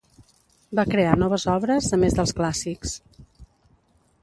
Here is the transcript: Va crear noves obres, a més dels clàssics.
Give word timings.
Va 0.79 0.85
crear 0.93 1.11
noves 1.23 1.45
obres, 1.57 1.91
a 1.97 2.01
més 2.05 2.17
dels 2.21 2.35
clàssics. 2.41 2.99